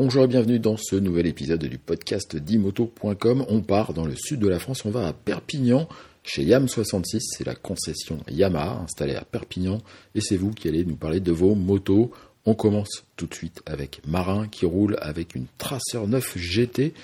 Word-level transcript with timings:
Bonjour 0.00 0.22
et 0.22 0.28
bienvenue 0.28 0.60
dans 0.60 0.76
ce 0.76 0.94
nouvel 0.94 1.26
épisode 1.26 1.64
du 1.64 1.76
podcast 1.76 2.36
dimoto.com. 2.36 3.44
On 3.48 3.62
part 3.62 3.92
dans 3.94 4.04
le 4.04 4.14
sud 4.14 4.38
de 4.38 4.46
la 4.46 4.60
France, 4.60 4.84
on 4.84 4.90
va 4.90 5.08
à 5.08 5.12
Perpignan 5.12 5.88
chez 6.22 6.44
Yam66, 6.44 7.18
c'est 7.36 7.44
la 7.44 7.56
concession 7.56 8.20
Yamaha 8.30 8.82
installée 8.84 9.16
à 9.16 9.24
Perpignan 9.24 9.78
et 10.14 10.20
c'est 10.20 10.36
vous 10.36 10.52
qui 10.52 10.68
allez 10.68 10.84
nous 10.84 10.94
parler 10.94 11.18
de 11.18 11.32
vos 11.32 11.56
motos. 11.56 12.12
On 12.46 12.54
commence 12.54 13.06
tout 13.16 13.26
de 13.26 13.34
suite 13.34 13.60
avec 13.66 14.00
Marin 14.06 14.46
qui 14.46 14.66
roule 14.66 14.96
avec 15.00 15.34
une 15.34 15.46
Tracer 15.58 16.06
9 16.06 16.38
GT. 16.38 16.94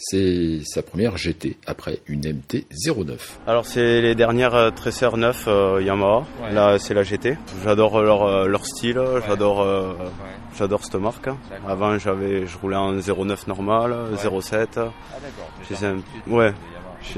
C'est 0.00 0.60
sa 0.64 0.80
première 0.84 1.16
GT 1.16 1.56
après 1.66 1.98
une 2.06 2.20
MT-09. 2.20 3.18
Alors 3.48 3.66
c'est 3.66 4.00
les 4.00 4.14
dernières 4.14 4.54
euh, 4.54 4.70
Tracer 4.70 5.08
9 5.16 5.44
euh, 5.48 5.82
Yamaha. 5.82 6.24
Là 6.52 6.78
c'est 6.78 6.94
la 6.94 7.02
GT. 7.02 7.36
J'adore 7.64 8.00
leur, 8.00 8.22
euh, 8.22 8.46
leur 8.46 8.64
style, 8.64 9.00
j'adore 9.26 9.60
euh, 9.60 9.94
j'adore 10.56 10.84
cette 10.84 10.94
marque. 10.94 11.28
Avant 11.66 11.98
j'avais 11.98 12.46
je 12.46 12.56
roulais 12.58 12.76
en 12.76 12.92
09 12.92 13.48
normal, 13.48 13.92
07. 14.16 14.78
Ah 14.78 14.92
d'accord. 15.20 15.98
Ouais, 16.28 16.54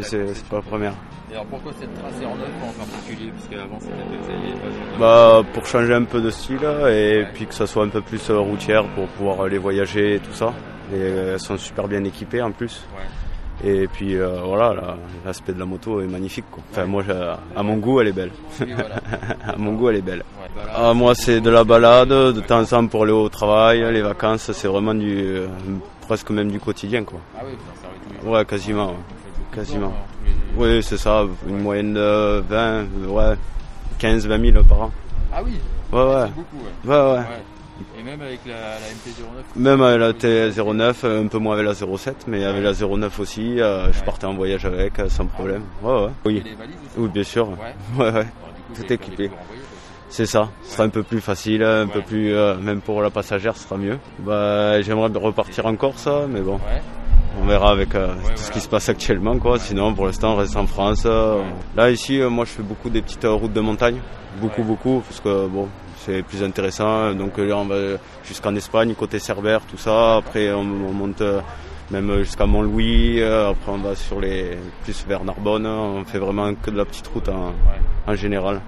c'est 0.03 0.45
pas 0.49 0.57
la 0.57 0.63
première. 0.63 0.93
Et 1.31 1.35
alors 1.35 1.47
pourquoi 1.47 1.73
cette 1.79 1.95
Tracer 1.95 2.25
9 2.25 2.31
en 2.33 2.73
particulier 2.73 3.31
Parce 3.33 3.49
qu'avant 3.49 3.79
c'était. 3.81 4.99
Bah 4.99 5.43
pour 5.53 5.67
changer 5.67 5.95
un 5.95 6.05
peu 6.05 6.21
de 6.21 6.31
style 6.31 6.59
et 6.89 7.25
puis 7.35 7.47
que 7.47 7.55
ça 7.55 7.67
soit 7.67 7.85
un 7.85 7.89
peu 7.89 8.01
plus 8.01 8.31
euh, 8.31 8.39
routière 8.39 8.85
pour 8.95 9.07
pouvoir 9.09 9.43
aller 9.43 9.59
voyager 9.59 10.17
et 10.17 10.19
tout 10.19 10.33
ça. 10.33 10.53
Et 10.93 10.97
euh, 10.97 11.35
elles 11.35 11.41
sont 11.41 11.57
super 11.57 11.87
bien 11.87 12.03
équipées 12.05 12.43
en 12.43 12.51
plus. 12.51 12.85
Ouais. 12.97 13.07
Et 13.73 13.87
puis 13.89 14.17
euh, 14.17 14.41
voilà, 14.43 14.75
la- 14.75 14.97
l'aspect 15.25 15.53
de 15.53 15.59
la 15.61 15.67
moto 15.67 16.01
est 16.01 16.07
magnifique. 16.07 16.47
Quoi. 16.51 16.63
Enfin 16.73 16.87
moi, 16.87 17.05
à 17.55 17.63
mon 17.63 17.77
goût, 17.77 18.01
elle 18.01 18.09
est 18.09 18.13
belle. 18.13 18.33
Oui, 18.61 18.73
voilà. 18.75 18.97
à 19.47 19.57
mon 19.57 19.75
goût, 19.75 19.91
elle 19.91 19.97
est 19.97 20.03
belle. 20.03 20.25
Ouais. 20.41 20.63
Ah, 20.75 20.95
moi, 20.95 21.15
c'est 21.15 21.41
de 21.41 21.51
la 21.51 21.63
balade, 21.63 22.09
de 22.09 22.41
temps 22.41 22.61
en 22.61 22.65
temps 22.65 22.87
pour 22.89 23.05
aller 23.05 23.13
au 23.13 23.29
travail, 23.29 23.81
les 23.93 24.03
vacances, 24.03 24.51
c'est 24.53 24.67
vraiment 24.67 24.95
du 24.95 25.15
euh, 25.27 25.47
presque 26.09 26.31
même 26.31 26.51
du 26.51 26.59
quotidien, 26.59 27.05
quoi. 27.05 27.21
Ah 27.39 27.43
oui, 27.47 27.53
ça 27.81 27.89
les. 28.25 28.29
Ouais, 28.29 28.45
quasiment. 28.45 28.95
Quasiment. 29.55 29.93
Oui, 30.57 30.83
c'est 30.83 30.97
ça, 30.97 31.25
une 31.49 31.59
moyenne 31.61 31.95
de 31.95 32.41
20, 32.49 32.57
euh, 32.57 32.85
ouais, 33.09 33.37
15, 33.99 34.27
20 34.27 34.53
000 34.53 34.65
par 34.65 34.83
an. 34.83 34.91
Ah 35.33 35.43
oui, 35.45 35.59
Ouais, 35.93 35.99
ouais, 36.03 36.27
beaucoup. 36.29 36.57
Ouais. 36.85 37.15
ouais. 37.19 37.25
Et 37.99 38.03
même 38.03 38.21
avec 38.21 38.41
la, 38.47 38.53
la 38.53 38.77
MT-09 38.77 39.57
Même 39.57 39.81
avec 39.83 40.01
la 40.01 40.13
T09, 40.13 41.25
un 41.25 41.27
peu 41.27 41.39
moins 41.39 41.55
avec 41.55 41.67
la 41.67 41.75
07, 41.75 42.27
mais 42.29 42.45
avec 42.45 42.63
la 42.63 42.73
09 42.75 43.19
aussi, 43.21 43.61
euh, 43.61 43.91
je 43.93 44.03
partais 44.05 44.27
en 44.27 44.35
voyage 44.35 44.65
avec, 44.67 44.99
euh, 44.99 45.09
sans 45.09 45.27
problème. 45.27 45.63
Ouais, 45.83 45.93
ouais. 46.05 46.11
Oui, 46.25 46.43
les 46.45 46.55
valises 46.55 46.77
aussi 46.85 46.95
oui, 46.99 47.09
bien 47.09 47.25
sûr. 47.25 47.49
Ouais. 47.49 47.75
Ouais, 47.99 48.25
coup, 48.25 48.83
Tout 48.83 48.93
équipé. 48.93 49.31
C'est 50.09 50.27
ça, 50.27 50.49
ce 50.65 50.73
sera 50.73 50.85
un 50.85 50.89
peu 50.89 51.03
plus 51.03 51.21
facile, 51.21 51.63
un 51.63 51.87
peu 51.87 52.03
plus, 52.03 52.35
euh, 52.35 52.57
même 52.57 52.81
pour 52.81 53.01
la 53.01 53.11
passagère, 53.11 53.57
ce 53.57 53.65
sera 53.65 53.77
mieux. 53.77 53.99
Bah, 54.19 54.81
j'aimerais 54.83 55.11
repartir 55.15 55.67
en 55.67 55.77
Corse, 55.77 56.09
mais 56.29 56.41
bon, 56.41 56.59
verra 57.51 57.71
avec 57.73 57.95
euh, 57.95 58.09
tout 58.37 58.43
ce 58.43 58.51
qui 58.51 58.61
se 58.61 58.69
passe 58.69 58.89
actuellement, 58.89 59.39
quoi. 59.39 59.59
Sinon, 59.59 59.93
pour 59.95 60.07
l'instant, 60.07 60.33
on 60.33 60.37
reste 60.37 60.57
en 60.57 60.67
France. 60.67 61.03
euh. 61.07 61.37
Ouais. 61.39 61.45
Là, 61.77 61.91
ici, 61.91 62.21
euh, 62.21 62.31
moi, 62.31 62.45
je 62.45 62.51
fais 62.53 62.63
beaucoup 62.63 62.89
des 62.91 63.03
petites 63.03 63.25
routes 63.27 63.53
de 63.53 63.61
montagne, 63.61 64.01
beaucoup, 64.41 64.63
Ouais. 64.63 64.67
beaucoup, 64.69 65.01
parce 65.07 65.21
que 65.21 65.47
bon, 65.49 65.69
c'est 65.99 66.23
plus 66.23 66.43
intéressant. 66.43 67.13
Donc 67.15 67.39
là, 67.39 67.57
on 67.57 67.65
va 67.67 67.77
jusqu'en 68.25 68.55
Espagne, 68.55 68.95
côté 68.95 69.19
Cerbère, 69.19 69.61
tout 69.63 69.77
ça. 69.77 70.17
Après, 70.17 70.53
on, 70.53 70.61
on 70.61 70.93
monte 70.93 71.23
même 71.91 72.19
jusqu'à 72.23 72.47
Mont-Louis. 72.47 73.23
Après, 73.23 73.73
on 73.73 73.79
va 73.79 73.95
sur 73.97 74.21
les 74.21 74.57
plus 74.85 75.05
vers 75.09 75.25
Narbonne. 75.25 75.67
On 75.67 76.05
fait 76.05 76.19
vraiment 76.19 76.55
que 76.55 76.71
de 76.71 76.77
la 76.77 76.85
petite 76.85 77.07
route 77.09 77.29
en, 77.29 77.49
Ouais. 77.49 77.81
en 78.07 78.15
général. 78.15 78.61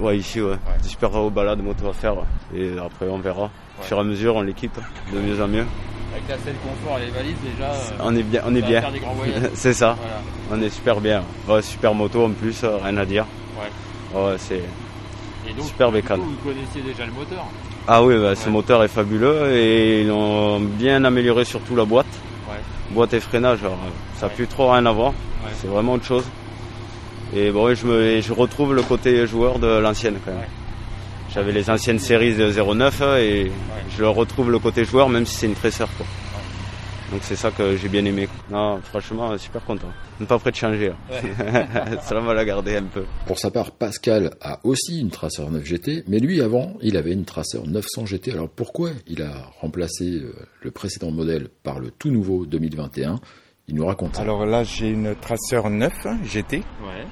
Ouais, 0.00 0.16
ici, 0.16 0.40
ouais. 0.40 0.56
Des 0.82 0.88
super 0.88 1.10
balades 1.30 1.62
moto 1.62 1.88
à 1.88 1.92
faire. 1.92 2.14
Et 2.54 2.70
après, 2.78 3.06
on 3.10 3.18
verra. 3.18 3.50
Au 3.78 3.82
fur 3.82 3.96
et 3.96 4.00
à 4.00 4.04
mesure, 4.04 4.36
on 4.36 4.42
l'équipe 4.42 4.78
de 5.12 5.18
mieux 5.18 5.42
en 5.42 5.48
mieux. 5.48 5.66
Avec 6.12 6.28
la 6.28 6.36
selle 6.44 6.54
confort 6.56 6.98
et 6.98 7.06
les 7.06 7.10
valises 7.10 7.36
déjà. 7.42 7.70
euh, 7.70 8.04
On 8.04 8.14
est 8.16 8.22
bien, 8.22 8.42
on 8.46 8.54
est 8.54 8.62
bien. 8.62 8.82
C'est 9.54 9.72
ça. 9.72 9.96
Voilà. 9.98 10.20
On 10.52 10.62
est 10.66 10.70
super 10.70 11.00
bien. 11.00 11.22
Ouais, 11.48 11.62
super 11.62 11.94
moto 11.94 12.24
en 12.26 12.30
plus, 12.30 12.62
euh, 12.64 12.76
rien 12.82 12.96
à 12.98 13.04
dire. 13.04 13.24
Ouais. 13.58 14.20
Ouais, 14.20 14.34
c'est. 14.38 14.62
Super 15.66 15.90
bécane. 15.90 16.20
coup, 16.20 16.26
vous 16.26 16.50
connaissiez 16.50 16.82
déjà 16.82 17.04
le 17.06 17.12
moteur 17.12 17.44
Ah 17.88 18.02
oui, 18.02 18.14
bah, 18.18 18.34
ce 18.36 18.48
moteur 18.48 18.82
est 18.84 18.88
fabuleux 18.88 19.50
et 19.56 20.02
ils 20.02 20.10
ont 20.10 20.60
bien 20.60 21.04
amélioré 21.04 21.44
surtout 21.44 21.74
la 21.76 21.84
boîte. 21.84 22.06
Boîte 22.90 23.14
et 23.14 23.20
freinage, 23.20 23.60
alors, 23.60 23.72
euh, 23.86 23.90
ça 24.18 24.26
n'a 24.26 24.32
plus 24.34 24.46
trop 24.46 24.70
rien 24.70 24.84
à 24.84 24.92
voir. 24.92 25.14
C'est 25.60 25.66
vraiment 25.66 25.94
autre 25.94 26.04
chose. 26.04 26.24
Et 27.34 27.50
bon, 27.50 27.74
je, 27.74 27.86
me, 27.86 28.02
et 28.02 28.20
je 28.22 28.32
retrouve 28.34 28.74
le 28.74 28.82
côté 28.82 29.26
joueur 29.26 29.58
de 29.58 29.66
l'ancienne 29.78 30.16
quand 30.24 30.32
même. 30.32 30.42
J'avais 31.34 31.52
les 31.52 31.70
anciennes 31.70 31.98
séries 31.98 32.34
de 32.34 32.50
09 32.50 33.02
et 33.18 33.50
je 33.96 34.04
retrouve 34.04 34.50
le 34.50 34.58
côté 34.58 34.84
joueur 34.84 35.08
même 35.08 35.24
si 35.24 35.36
c'est 35.36 35.46
une 35.46 35.54
tresseur 35.54 35.88
quoi. 35.96 36.06
Donc 37.10 37.20
c'est 37.24 37.36
ça 37.36 37.50
que 37.50 37.76
j'ai 37.76 37.88
bien 37.88 38.04
aimé. 38.06 38.26
Non, 38.50 38.80
franchement, 38.82 39.36
super 39.36 39.62
content. 39.64 39.88
On 40.18 40.22
n'est 40.22 40.26
pas 40.26 40.38
prêt 40.38 40.50
de 40.50 40.56
changer. 40.56 40.88
là. 40.88 41.66
ça 42.02 42.16
on 42.16 42.22
va 42.22 42.32
la 42.32 42.44
garder 42.44 42.76
un 42.76 42.84
peu. 42.84 43.04
Pour 43.26 43.38
sa 43.38 43.50
part, 43.50 43.72
Pascal 43.72 44.30
a 44.40 44.60
aussi 44.64 44.98
une 44.98 45.10
Tracer 45.10 45.44
9 45.50 45.62
GT, 45.62 46.04
mais 46.08 46.20
lui 46.20 46.40
avant, 46.40 46.74
il 46.80 46.96
avait 46.96 47.12
une 47.12 47.26
Tracer 47.26 47.60
900 47.66 48.06
GT. 48.06 48.32
Alors 48.32 48.48
pourquoi 48.48 48.90
il 49.06 49.20
a 49.20 49.50
remplacé 49.60 50.20
euh, 50.22 50.32
le 50.62 50.70
précédent 50.70 51.10
modèle 51.10 51.48
par 51.62 51.80
le 51.80 51.90
tout 51.90 52.10
nouveau 52.10 52.46
2021 52.46 53.20
Il 53.68 53.76
nous 53.76 53.86
raconte. 53.86 54.18
Alors 54.18 54.44
là, 54.46 54.64
j'ai 54.64 54.90
une 54.90 55.14
Tracer 55.14 55.60
9 55.68 55.92
GT 56.24 56.58
Ouais. 56.82 57.06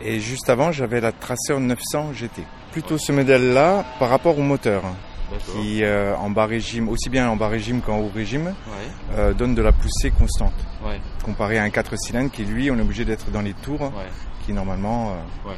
et 0.00 0.20
juste 0.20 0.48
avant, 0.50 0.72
j'avais 0.72 1.00
la 1.00 1.12
Tracer 1.12 1.58
900 1.58 2.12
GT. 2.12 2.42
Plutôt 2.72 2.98
ce 2.98 3.12
modèle-là 3.12 3.84
par 3.98 4.08
rapport 4.08 4.38
au 4.38 4.42
moteur 4.42 4.82
D'accord. 5.30 5.54
qui, 5.62 5.82
euh, 5.84 6.16
en 6.16 6.30
bas 6.30 6.46
régime, 6.46 6.88
aussi 6.88 7.08
bien 7.08 7.28
en 7.28 7.36
bas 7.36 7.48
régime 7.48 7.80
qu'en 7.80 7.98
haut 7.98 8.10
régime, 8.14 8.46
Ouais. 8.46 9.14
euh, 9.16 9.32
donne 9.34 9.54
de 9.54 9.62
la 9.62 9.72
poussée 9.72 10.10
constante. 10.10 10.52
Ouais. 10.84 11.00
Comparé 11.24 11.58
à 11.58 11.62
un 11.62 11.70
4 11.70 11.94
cylindres 11.96 12.30
qui, 12.30 12.44
lui, 12.44 12.70
on 12.70 12.76
est 12.78 12.82
obligé 12.82 13.04
d'être 13.04 13.30
dans 13.30 13.42
les 13.42 13.54
tours, 13.54 13.80
Ouais. 13.82 14.08
qui 14.44 14.52
normalement... 14.52 15.12
euh, 15.12 15.48
Ouais. 15.50 15.56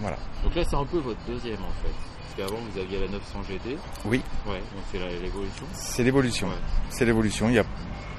Voilà. 0.00 0.18
Donc 0.44 0.54
là, 0.54 0.62
c'est 0.68 0.76
un 0.76 0.84
peu 0.84 0.98
votre 0.98 1.18
deuxième 1.26 1.54
en 1.62 1.72
fait. 1.82 1.88
Parce 2.36 2.50
qu'avant, 2.50 2.60
vous 2.70 2.78
aviez 2.78 3.00
la 3.00 3.08
900 3.08 3.42
GT. 3.48 3.78
Oui. 4.04 4.20
Ouais. 4.46 4.58
Donc 4.58 4.84
c'est 4.92 4.98
l'évolution. 4.98 5.64
C'est 5.72 6.04
l'évolution. 6.04 6.48
Ouais. 6.48 6.54
C'est 6.90 7.04
l'évolution. 7.06 7.48
Il 7.48 7.54
y 7.54 7.58
a 7.58 7.64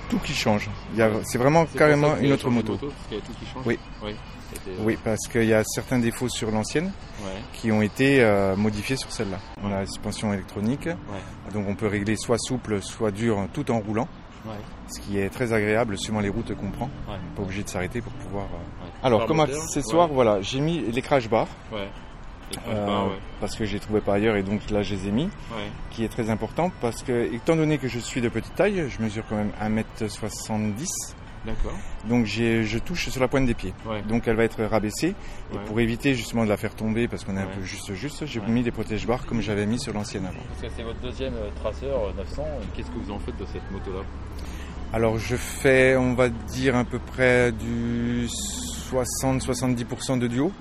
tout 0.10 0.20
qui 0.20 0.34
change. 0.34 0.70
C'est 1.24 1.38
vraiment 1.38 1.66
carrément 1.66 2.18
une 2.18 2.32
autre 2.34 2.50
moto. 2.50 2.78
Parce 2.78 2.94
qu'il 3.08 3.18
y 3.18 3.22
a 3.22 3.24
tout 3.24 3.34
qui 3.40 3.46
change. 3.46 3.64
Oui. 3.66 3.78
Oui, 4.80 4.98
parce 5.04 5.28
qu'il 5.28 5.44
y 5.46 5.54
a 5.54 5.62
certains 5.66 6.00
défauts 6.00 6.30
sur 6.30 6.52
l'ancienne 6.52 6.92
Ouais. 7.24 7.32
qui 7.54 7.72
ont 7.72 7.82
été 7.82 8.22
euh, 8.24 8.56
modifiés 8.56 8.96
sur 8.96 9.12
celle-là. 9.12 9.40
On 9.62 9.68
a 9.72 9.82
la 9.82 9.86
suspension 9.86 10.32
électronique, 10.34 10.88
donc 11.54 11.66
on 11.68 11.76
peut 11.76 11.88
régler 11.88 12.16
soit 12.16 12.38
souple, 12.38 12.82
soit 12.82 13.12
dur, 13.12 13.46
tout 13.54 13.70
en 13.72 13.80
roulant, 13.80 14.08
Ouais. 14.46 14.54
ce 14.88 15.02
qui 15.02 15.20
est 15.20 15.30
très 15.30 15.52
agréable 15.52 15.98
suivant 15.98 16.22
les 16.22 16.30
routes 16.30 16.56
qu'on 16.56 16.72
prend. 16.72 16.86
Ouais. 17.10 17.18
Pas 17.36 17.42
obligé 17.42 17.64
de 17.64 17.70
s'arrêter 17.70 18.00
pour 18.02 18.14
pouvoir. 18.14 18.46
euh, 18.46 18.86
Ouais. 18.86 18.92
Alors, 19.04 19.26
comme 19.26 19.42
accessoire, 19.42 20.08
voilà, 20.08 20.42
j'ai 20.42 20.62
mis 20.62 20.80
les 20.80 21.02
crash 21.02 21.30
bars 21.30 21.48
euh, 22.68 22.86
pas, 22.86 23.04
ouais. 23.06 23.20
parce 23.42 23.56
que 23.56 23.66
j'ai 23.66 23.80
trouvé 23.80 24.02
par 24.02 24.16
ailleurs 24.16 24.36
et 24.36 24.44
donc 24.44 24.70
là 24.70 24.82
je 24.84 24.96
les 24.96 25.08
ai 25.08 25.12
mis, 25.12 25.24
Ouais. 25.26 25.70
qui 25.92 26.04
est 26.04 26.10
très 26.10 26.30
important 26.30 26.72
parce 26.82 27.04
que 27.04 27.34
étant 27.34 27.56
donné 27.56 27.78
que 27.78 27.88
je 27.88 28.00
suis 28.00 28.22
de 28.22 28.30
petite 28.30 28.56
taille, 28.56 28.86
je 28.90 29.02
mesure 29.04 29.24
quand 29.30 29.36
même 29.36 29.52
1m70, 29.62 30.88
D'accord. 31.46 31.74
donc 32.10 32.26
je 32.26 32.78
touche 32.80 33.10
sur 33.10 33.22
la 33.22 33.28
pointe 33.28 33.46
des 33.46 33.54
pieds. 33.54 33.74
Ouais. 33.86 34.02
Donc 34.04 34.28
elle 34.28 34.36
va 34.36 34.44
être 34.44 34.64
rabaissée 34.64 35.16
et 35.54 35.58
pour 35.66 35.80
éviter 35.80 36.14
justement 36.16 36.44
de 36.44 36.50
la 36.50 36.58
faire 36.58 36.76
tomber 36.76 37.08
parce 37.08 37.24
qu'on 37.24 37.36
est 37.38 37.42
un 37.42 37.48
peu 37.48 37.62
juste 37.64 37.94
juste, 37.94 38.26
j'ai 38.26 38.40
Ouais. 38.40 38.48
mis 38.48 38.64
des 38.64 38.72
protège-barres 38.72 39.26
comme 39.26 39.42
j'avais 39.42 39.66
mis 39.66 39.80
sur 39.80 39.94
l'ancienne 39.94 40.26
avant. 40.26 40.40
Parce 40.50 40.62
que 40.62 40.78
c'est 40.78 40.84
votre 40.84 41.00
deuxième 41.00 41.34
euh, 41.36 41.50
Tracer 41.62 41.86
euh, 41.88 42.12
900. 42.18 42.44
Et 42.44 42.78
Qu'est-ce 42.78 42.90
que 42.92 42.98
vous 42.98 43.12
en 43.12 43.20
faites 43.20 43.38
de 43.38 43.46
cette 43.46 43.70
moto-là? 43.72 44.04
Alors 44.94 45.18
je 45.20 45.36
fais, 45.36 45.96
on 45.98 46.14
va 46.14 46.30
dire 46.30 46.76
à 46.78 46.86
peu 46.86 47.00
près 47.00 47.52
du 47.52 48.26
60-70% 48.28 50.18
de 50.20 50.28
duo. 50.28 50.52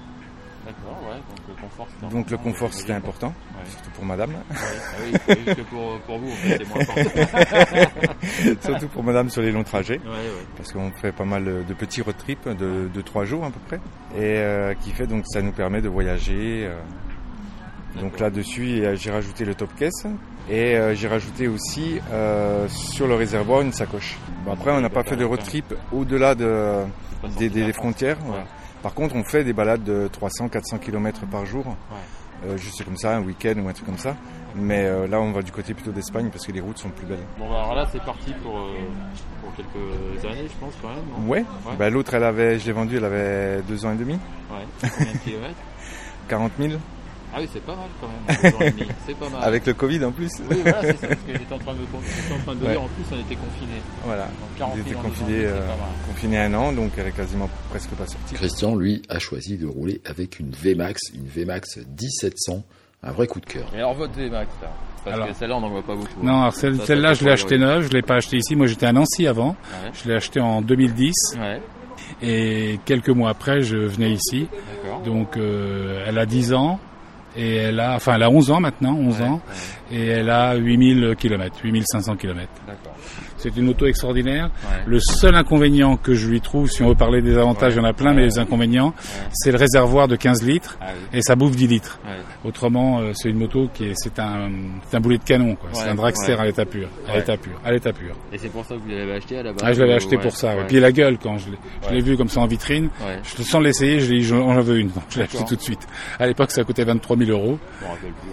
D'accord, 0.66 0.98
ouais. 1.08 1.16
Donc 1.16 1.48
le 1.48 1.62
confort, 1.62 1.86
c'était 1.88 2.02
Donc 2.14 2.30
le 2.30 2.34
important, 2.34 2.50
confort 2.50 2.72
c'était 2.74 2.92
important, 2.92 3.28
Ouais. 3.28 3.70
surtout 3.70 3.90
pour 3.90 4.04
madame. 4.04 4.30
Ouais. 4.30 4.36
Ah 4.50 5.32
oui, 5.36 5.44
que 5.54 5.60
pour, 5.62 5.98
pour 6.00 6.18
vous, 6.18 6.30
en 6.30 6.34
fait, 6.34 6.58
c'est 6.58 6.68
moins 6.68 6.80
important. 6.80 8.60
surtout 8.62 8.88
pour 8.88 9.04
madame 9.04 9.30
sur 9.30 9.42
les 9.42 9.52
longs 9.52 9.64
trajets. 9.64 10.00
Parce 10.56 10.72
qu'on 10.72 10.90
fait 10.92 11.12
pas 11.12 11.24
mal 11.24 11.44
de 11.44 11.74
petits 11.74 12.02
road 12.02 12.16
trips 12.18 12.48
de, 12.48 12.88
de 12.92 13.00
3 13.00 13.24
jours 13.24 13.44
à 13.44 13.50
peu 13.50 13.60
près. 13.66 13.76
Et 14.16 14.38
euh, 14.38 14.74
qui 14.74 14.90
fait 14.90 15.06
donc 15.06 15.24
ça 15.26 15.40
nous 15.42 15.52
permet 15.52 15.80
de 15.80 15.88
voyager. 15.88 16.66
euh. 16.66 16.74
Donc 18.00 18.18
là-dessus 18.20 18.80
euh, 18.84 18.94
j'ai 18.96 19.10
rajouté 19.10 19.44
le 19.44 19.54
top 19.54 19.74
caisse. 19.76 20.04
Et 20.50 20.76
euh, 20.76 20.94
j'ai 20.94 21.08
rajouté 21.08 21.48
aussi 21.48 21.98
euh, 22.12 22.68
sur 22.68 23.06
le 23.06 23.14
réservoir 23.14 23.62
une 23.62 23.72
sacoche. 23.72 24.16
Bon, 24.44 24.52
après 24.52 24.70
on 24.72 24.80
n'a 24.80 24.90
pas 24.90 25.02
fait 25.04 25.16
de 25.16 25.24
road 25.24 25.42
trip 25.42 25.72
au-delà 25.92 26.34
de, 26.34 26.82
des, 27.38 27.72
frontières. 27.72 28.18
Ouais. 28.26 28.44
Par 28.86 28.94
contre, 28.94 29.16
on 29.16 29.24
fait 29.24 29.42
des 29.42 29.52
balades 29.52 29.82
de 29.82 30.08
300-400 30.08 30.78
km 30.78 31.26
par 31.26 31.44
jour. 31.44 31.64
Euh, 32.44 32.56
juste 32.56 32.84
comme 32.84 32.96
ça, 32.96 33.16
un 33.16 33.20
week-end 33.20 33.54
ou 33.58 33.68
un 33.68 33.72
truc 33.72 33.84
comme 33.84 33.98
ça. 33.98 34.14
Mais 34.54 34.84
euh, 34.84 35.08
là, 35.08 35.20
on 35.20 35.32
va 35.32 35.42
du 35.42 35.50
côté 35.50 35.74
plutôt 35.74 35.90
d'Espagne 35.90 36.28
parce 36.30 36.46
que 36.46 36.52
les 36.52 36.60
routes 36.60 36.78
sont 36.78 36.90
plus 36.90 37.04
belles. 37.04 37.24
Bon, 37.36 37.50
bah, 37.50 37.62
alors 37.64 37.74
là, 37.74 37.88
c'est 37.90 38.00
parti 38.04 38.32
pour, 38.44 38.56
euh, 38.56 38.76
pour 39.42 39.52
quelques 39.56 40.24
années, 40.24 40.48
je 40.48 40.64
pense, 40.64 40.72
quand 40.80 40.90
même. 40.90 41.28
Ouais. 41.28 41.40
Ouais. 41.66 41.76
Bah, 41.76 41.90
L'autre, 41.90 42.14
elle 42.14 42.22
avait, 42.22 42.60
je 42.60 42.66
l'ai 42.66 42.72
vendue, 42.72 42.98
elle 42.98 43.06
avait 43.06 43.60
deux 43.62 43.84
ans 43.84 43.92
et 43.92 43.96
demi. 43.96 44.20
Ouais. 44.52 44.88
Combien 44.96 45.12
de 45.14 45.18
kilomètres? 45.18 45.62
40 46.28 46.52
000. 46.56 46.72
Ah 47.36 47.40
oui, 47.42 47.48
c'est 47.52 47.62
pas 47.62 47.76
mal 47.76 47.88
quand 48.00 48.08
même. 48.08 48.72
C'est 49.06 49.14
pas 49.18 49.28
mal. 49.28 49.44
Avec 49.44 49.66
le 49.66 49.74
Covid 49.74 50.02
en 50.06 50.10
plus. 50.10 50.30
Oui, 50.50 50.56
voilà, 50.62 50.80
c'est 50.80 50.96
ça. 50.96 51.06
Parce 51.08 51.20
que 51.20 51.32
j'étais 51.34 51.52
en 51.52 51.58
train 51.58 51.74
de 51.74 51.80
en 51.80 52.38
train 52.42 52.54
de 52.54 52.64
Ouais. 52.64 52.70
dire, 52.70 52.82
en 52.82 52.86
plus, 52.88 53.04
on 53.12 53.20
était 53.20 53.34
confinés. 53.36 53.82
Voilà. 54.04 54.22
Donc 54.24 54.58
40 54.58 54.72
Ils 54.76 54.80
étaient 54.80 54.90
000 54.90 55.00
en 55.00 55.02
confinés, 55.04 55.44
euh, 55.44 55.60
confinés 56.08 56.38
un 56.38 56.54
an, 56.54 56.72
donc 56.72 56.92
elle 56.96 57.08
est 57.08 57.12
quasiment 57.12 57.50
presque 57.68 57.90
pas 57.90 58.06
sortie. 58.06 58.34
Christian, 58.34 58.74
lui, 58.74 59.02
a 59.10 59.18
choisi 59.18 59.58
de 59.58 59.66
rouler 59.66 60.00
avec 60.06 60.40
une 60.40 60.50
VMAX, 60.50 60.98
une 61.14 61.26
VMAX 61.28 61.76
1700, 62.00 62.62
un 63.02 63.12
vrai 63.12 63.26
coup 63.26 63.40
de 63.40 63.46
cœur. 63.46 63.68
Et 63.74 63.78
alors, 63.78 63.92
votre 63.94 64.14
VMAX, 64.14 64.48
là 64.62 64.70
Parce 65.04 65.16
Alors. 65.16 65.28
que 65.28 65.34
celle-là, 65.34 65.56
on 65.56 65.60
n'en 65.60 65.68
voit 65.70 65.82
pas 65.84 65.94
beaucoup. 65.94 66.22
Non, 66.22 66.40
alors 66.40 66.54
celle- 66.54 66.80
celle-là, 66.80 67.10
fait 67.10 67.20
je 67.20 67.24
l'ai 67.26 67.32
achetée 67.32 67.58
neuve, 67.58 67.82
je 67.86 67.90
l'ai 67.92 68.02
pas 68.02 68.14
achetée 68.16 68.38
ici. 68.38 68.56
Moi, 68.56 68.66
j'étais 68.66 68.86
à 68.86 68.92
Nancy 68.94 69.26
avant. 69.26 69.50
Ouais. 69.50 69.90
Je 69.92 70.08
l'ai 70.08 70.14
achetée 70.16 70.40
en 70.40 70.62
2010 70.62 71.12
Ouais, 71.38 71.60
et 72.22 72.80
quelques 72.86 73.10
mois 73.10 73.28
après, 73.30 73.60
je 73.62 73.76
venais 73.76 74.12
ici. 74.12 74.48
d'accord. 74.82 75.02
Donc, 75.02 75.36
euh, 75.36 76.02
elle 76.06 76.18
a 76.18 76.24
10 76.24 76.54
ans 76.54 76.80
et 77.36 77.54
elle 77.56 77.80
a, 77.80 77.94
enfin, 77.96 78.14
elle 78.14 78.22
a 78.22 78.30
11 78.30 78.50
ans 78.50 78.60
maintenant, 78.60 78.94
11 78.96 79.20
Ouais, 79.20 79.26
ans, 79.26 79.40
ouais, 79.90 79.96
et 79.96 80.06
elle 80.06 80.30
a 80.30 80.54
8000 80.54 81.14
km, 81.18 81.58
8500 81.62 82.16
km. 82.16 82.48
D'accord. 82.66 82.94
C'est 83.54 83.60
une 83.60 83.68
auto 83.68 83.86
extraordinaire. 83.86 84.50
Ouais. 84.64 84.82
Le 84.86 84.98
seul 84.98 85.34
inconvénient 85.36 85.96
que 85.96 86.14
je 86.14 86.26
lui 86.28 86.40
trouve, 86.40 86.68
si 86.68 86.82
on 86.82 86.88
veut 86.88 86.94
parler 86.96 87.22
des 87.22 87.36
avantages, 87.38 87.74
il 87.74 87.76
y 87.76 87.80
en 87.80 87.84
a 87.84 87.92
plein, 87.92 88.12
mais 88.12 88.22
les 88.24 88.38
inconvénients, 88.40 88.92
c'est 89.32 89.52
le 89.52 89.56
réservoir 89.58 90.08
de 90.08 90.16
15 90.16 90.42
litres 90.42 90.78
Ah 90.80 90.86
oui. 90.92 91.18
et 91.18 91.22
ça 91.22 91.36
bouffe 91.36 91.54
10 91.54 91.66
litres. 91.68 92.00
Autrement, 92.44 93.00
euh, 93.00 93.12
c'est 93.14 93.28
une 93.30 93.38
moto 93.38 93.68
qui 93.72 93.84
est, 93.84 93.92
c'est 93.94 94.18
un, 94.18 94.50
c'est 94.88 94.96
un 94.96 95.00
boulet 95.00 95.18
de 95.18 95.22
canon, 95.24 95.54
quoi. 95.54 95.70
c'est 95.72 95.88
un 95.88 95.94
dragster 95.94 96.32
à 96.38 96.44
l'état 96.44 96.64
pur, 96.64 96.88
à 97.08 97.16
l'état 97.16 97.36
pur, 97.36 97.52
à 97.64 97.72
l'état 97.72 97.92
pur. 97.92 98.14
Et 98.32 98.38
c'est 98.38 98.48
pour 98.48 98.64
ça 98.64 98.74
que 98.74 98.80
vous 98.80 98.88
l'avez 98.88 99.12
acheté 99.14 99.38
à 99.38 99.42
la 99.44 99.52
base 99.52 99.62
Ah, 99.64 99.72
je 99.72 99.80
l'avais 99.80 99.92
ou- 99.92 99.96
acheté 99.96 100.16
pour 100.18 100.32
ça. 100.36 100.56
ouais. 100.56 100.64
Puis 100.66 100.80
la 100.80 100.90
gueule, 100.92 101.18
quand 101.22 101.38
je 101.38 101.50
l'ai, 101.50 101.58
je 101.82 101.88
Ouais. 101.88 101.94
l'ai 101.94 102.00
vu 102.02 102.16
comme 102.16 102.28
ça 102.28 102.40
en 102.40 102.46
vitrine, 102.46 102.88
je, 103.22 103.42
sans 103.42 103.60
l'essayer, 103.60 104.00
je 104.00 104.12
l'ai 104.12 104.18
dit, 104.20 104.24
j'en 104.24 104.60
veux 104.60 104.78
une. 104.78 104.88
Donc, 104.88 105.04
je 105.10 105.18
l'ai 105.18 105.24
acheté 105.24 105.44
tout 105.44 105.56
de 105.56 105.60
suite. 105.62 105.86
À 106.18 106.26
l'époque, 106.26 106.50
ça 106.50 106.64
coûtait 106.64 106.84
23 106.84 107.16
000 107.16 107.30
euros. 107.30 107.58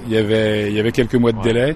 Il 0.07 0.13
y 0.13 0.18
avait, 0.18 0.69
il 0.71 0.75
y 0.75 0.80
avait 0.80 0.92
quelques 0.92 1.15
mois 1.15 1.31
de 1.31 1.42
délai. 1.42 1.75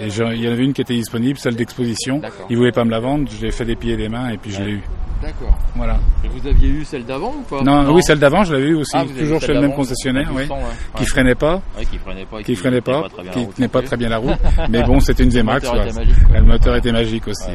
Et 0.00 0.06
il 0.06 0.42
y 0.42 0.48
en 0.48 0.52
avait 0.52 0.64
une 0.64 0.72
qui 0.72 0.80
était 0.82 0.94
disponible, 0.94 1.38
celle 1.38 1.56
d'exposition. 1.56 2.22
Ils 2.50 2.56
voulaient 2.56 2.70
pas 2.78 2.84
me 2.84 2.90
la 2.90 3.00
vendre. 3.00 3.28
Je 3.30 3.44
l'ai 3.46 3.50
fait 3.52 3.64
des 3.64 3.76
pieds 3.76 3.94
et 3.94 3.96
des 3.96 4.08
mains 4.08 4.28
et 4.30 4.36
puis 4.38 4.50
je 4.52 4.58
Ouais. 4.60 4.66
l'ai 4.66 4.72
eu. 4.72 4.82
D'accord. 5.20 5.58
Voilà. 5.74 5.98
Et 6.24 6.28
vous 6.28 6.46
aviez 6.46 6.68
eu 6.68 6.84
celle 6.84 7.04
d'avant 7.04 7.34
ou 7.36 7.42
pas? 7.42 7.60
Non, 7.62 7.92
oui, 7.92 8.02
celle 8.04 8.20
d'avant, 8.20 8.44
je 8.44 8.52
l'avais 8.54 8.68
eu 8.68 8.74
aussi. 8.76 8.96
Ah, 8.96 9.04
toujours 9.18 9.40
chez 9.40 9.52
le 9.52 9.60
même 9.62 9.74
concessionnaire, 9.74 10.30
oui. 10.32 10.46
sang, 10.46 10.58
ouais. 10.58 10.62
Qui 10.96 11.06
freinait 11.06 11.34
pas, 11.34 11.60
Ouais, 11.76 11.84
qui 11.84 11.98
freinait 11.98 12.24
pas. 12.24 12.42
qui 12.44 12.54
freinait 12.54 12.80
pas, 12.80 13.02
tenait 13.24 13.46
qui 13.52 13.68
pas 13.68 13.82
très 13.82 13.96
bien 13.96 14.08
la 14.10 14.18
route. 14.18 14.38
Mais 14.70 14.80
bon, 14.84 15.00
c'était 15.00 15.24
une 15.24 15.30
VMAX. 15.30 15.64
moteur 15.66 15.74
voilà. 15.74 15.90
était 15.90 15.98
magique. 15.98 16.28
Le 16.32 16.42
moteur 16.42 16.76
était 16.76 16.92
magique 16.92 17.26
aussi. 17.28 17.50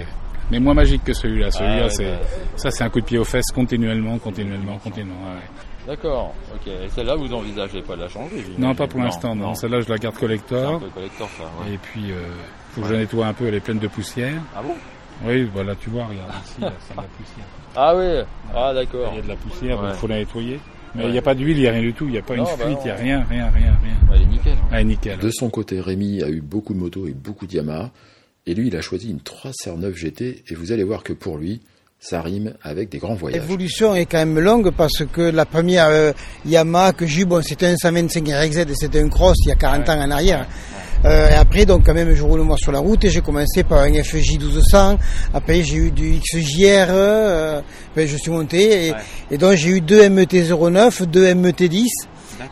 Mais 0.52 0.60
moins 0.60 0.74
magique 0.74 1.06
que 1.06 1.14
celui-là. 1.14 1.52
Celui-là, 1.52 1.84
Ah 1.86 1.90
c'est, 1.90 2.04
bah, 2.04 2.18
ça, 2.58 2.70
c'est 2.70 2.84
un 2.84 2.90
coup 2.90 3.00
de 3.00 3.06
pied 3.06 3.18
aux 3.18 3.24
fesses 3.24 3.50
continuellement, 3.56 4.18
continuellement, 4.18 4.78
continuellement. 4.84 5.16
D'accord. 5.88 6.34
Ok. 6.54 6.68
Et 6.68 6.90
celle-là, 6.90 7.16
vous 7.16 7.34
envisagez 7.34 7.82
pas 7.82 7.96
de 7.96 8.02
la 8.02 8.10
changer 8.10 8.44
Non, 8.58 8.76
pas 8.76 8.88
pour 8.88 9.00
l'instant, 9.00 9.36
non. 9.36 9.54
Celle-là, 9.56 9.80
je 9.80 9.90
la 9.90 9.98
garde 9.98 10.16
un 10.16 10.20
collector. 10.20 10.80
peu 10.82 10.88
collector, 10.90 11.30
ça. 11.38 11.44
ouais. 11.66 11.76
Et 11.76 11.78
puis, 11.78 12.12
euh, 12.12 12.16
faut 12.72 12.82
que 12.82 12.88
je 12.88 12.94
la 12.94 13.00
nettoie 13.00 13.28
un 13.28 13.34
peu, 13.34 13.48
elle 13.48 13.56
est 13.56 13.60
pleine 13.62 13.80
de 13.80 13.88
poussière. 13.88 14.42
Ah 14.54 14.62
bon? 14.62 14.76
Oui, 15.26 15.50
voilà, 15.54 15.76
tu 15.76 15.90
vois, 15.90 16.06
regarde 16.06 16.32
ici, 16.46 16.54
c'est 16.58 16.62
de 16.62 16.66
la 16.66 17.04
poussière. 17.04 17.46
Ah 17.76 17.96
oui. 17.98 18.06
Ah 18.56 18.72
d'accord. 18.72 19.10
Il 19.14 19.16
y 19.16 19.20
a 19.20 19.24
de 19.24 19.28
la 19.30 19.36
poussière, 19.36 19.78
donc 19.82 19.86
Ouais. 19.92 19.98
faut 19.98 20.06
la 20.08 20.18
nettoyer. 20.18 20.60
Mais 20.94 21.02
il 21.02 21.06
Ouais. 21.08 21.12
n'y 21.14 21.18
a 21.18 21.22
pas 21.24 21.34
d'huile, 21.34 21.58
il 21.58 21.62
n'y 21.62 21.68
a 21.68 21.72
rien 21.72 21.82
du 21.82 21.94
tout, 21.94 22.06
il 22.06 22.12
n'y 22.12 22.20
a 22.20 22.22
pas 22.22 22.36
Non, 22.36 22.44
une 22.46 22.58
bah 22.58 22.66
fuite, 22.68 22.78
il 22.82 22.86
n'y 22.86 22.92
a 22.92 22.96
rien, 22.96 23.26
rien, 23.28 23.50
rien, 23.50 23.74
rien. 23.84 23.94
Elle 24.14 24.22
est 24.22 24.26
nickel. 24.26 24.54
hein. 24.54 24.68
Ah, 24.72 24.84
nickel. 24.84 25.18
De 25.18 25.32
son 25.32 25.50
côté, 25.50 25.82
Rémi 25.82 26.22
a 26.22 26.30
eu 26.30 26.40
beaucoup 26.42 26.76
de 26.76 26.80
motos 26.80 27.08
et 27.08 27.14
beaucoup 27.14 27.48
de 27.48 27.54
Yamaha. 27.56 27.90
Et 28.46 28.54
lui, 28.54 28.68
il 28.68 28.76
a 28.76 28.82
choisi 28.82 29.10
une 29.10 29.22
309 29.22 29.96
GT. 29.96 30.44
Et 30.50 30.54
vous 30.54 30.72
allez 30.72 30.84
voir 30.84 31.02
que 31.02 31.14
pour 31.14 31.38
lui, 31.40 31.62
ça 32.00 32.22
rime 32.22 32.54
avec 32.62 32.90
des 32.90 33.00
grands 33.00 33.16
voyages. 33.16 33.42
L'évolution 33.42 33.96
est 33.96 34.06
quand 34.06 34.20
même 34.20 34.38
longue 34.40 34.70
parce 34.70 35.04
que 35.12 35.22
la 35.22 35.46
première 35.48 35.88
euh, 35.88 36.12
Yamaha 36.46 36.94
que 36.94 37.08
j'ai 37.08 37.22
eu, 37.22 37.26
bon, 37.26 37.42
c'était 37.42 37.66
un 37.66 37.76
125 37.76 38.28
RXZ 38.28 38.58
et 38.60 38.76
c'était 38.76 39.02
un 39.02 39.10
cross 39.10 39.38
il 39.46 39.50
y 39.50 39.52
a 39.52 39.56
40 39.56 39.90
ans 39.90 40.00
en 40.00 40.12
arrière. 40.12 40.46
Euh, 41.06 41.30
et 41.30 41.34
après, 41.34 41.66
donc, 41.66 41.86
quand 41.86 41.94
même, 41.94 42.14
je 42.14 42.24
roule 42.24 42.42
moi 42.42 42.56
sur 42.58 42.72
la 42.72 42.80
route 42.80 43.04
et 43.04 43.10
j'ai 43.10 43.22
commencé 43.22 43.64
par 43.64 43.80
un 43.80 43.94
FJ 44.04 44.38
1200. 44.38 44.98
Après, 45.34 45.62
j'ai 45.64 45.76
eu 45.78 45.92
du 45.92 46.20
XJR. 46.20 46.88
Euh, 46.90 47.62
ben, 47.96 48.08
je 48.08 48.16
suis 48.18 48.32
monté 48.32 48.88
et, 48.88 48.92
Ouais. 48.92 48.98
et 49.32 49.38
donc 49.38 49.54
j'ai 49.56 49.70
eu 49.70 49.82
deux 49.82 50.02
MT-09, 50.10 51.06
deux 51.06 51.26
MT-10. 51.34 51.88